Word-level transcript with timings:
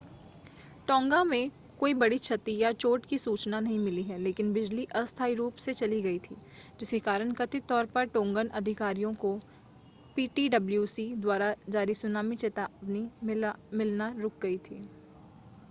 टोंगा 0.87 1.23
में 1.23 1.51
कोई 1.79 1.93
बड़ी 1.93 2.17
क्षति 2.17 2.55
या 2.57 2.71
चोट 2.73 3.05
की 3.05 3.17
सूचना 3.17 3.59
नहीं 3.59 3.77
मिली 3.79 4.03
है 4.03 4.17
लेकिन 4.19 4.51
बिजली 4.53 4.85
अस्थाई 4.95 5.35
रूप 5.35 5.55
से 5.57 5.73
चली 5.73 6.01
गई 6.01 6.17
थी 6.19 6.35
जिसके 6.79 6.99
कारण 6.99 7.31
कथित 7.31 7.67
तौर 7.67 7.85
पर 7.85 8.05
टोंगन 8.05 8.47
अधिकारियों 8.53 9.13
को 9.15 9.35
पीटीडब्ल्यूसी 10.15 11.07
द्वारा 11.17 11.53
जारी 11.69 11.93
सूनामी 11.93 12.35
चेतावनी 12.35 13.09
मिलना 13.73 14.13
रुक 14.17 14.41
गई 14.41 14.57
थी 14.59 14.81